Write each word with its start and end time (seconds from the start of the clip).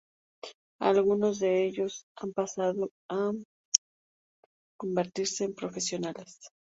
Algunos 0.79 1.37
de 1.37 1.63
ellos 1.67 2.05
han 2.17 2.33
pasado 2.33 2.89
a 3.07 3.31
convertirse 4.77 5.43
en 5.43 5.53
profesionales. 5.53 6.39